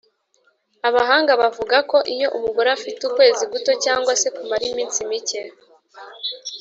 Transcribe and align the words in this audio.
Abahanga 0.87 1.31
bavuga 1.41 1.77
ko 1.89 1.97
iyo 2.13 2.27
umugore 2.37 2.69
afite 2.77 2.99
ukwezi 3.09 3.43
guto 3.51 3.71
cyangwa 3.83 4.11
se 4.21 4.27
kumara 4.35 4.63
iminsi 4.71 4.99
mike 5.09 5.41